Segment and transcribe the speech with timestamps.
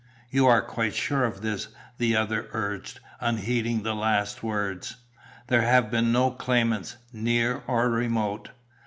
[0.31, 1.67] "You are quite sure of this?"
[1.99, 4.95] the other urged, unheeding the last words.
[5.45, 8.49] "There have been no claimants, near or remote?"